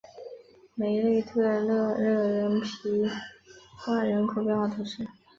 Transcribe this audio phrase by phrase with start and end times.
[0.73, 3.05] 梅内特勒勒皮
[3.83, 5.05] 图瓦人口变化图示